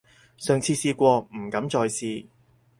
[0.39, 2.25] 上次試過，唔敢再試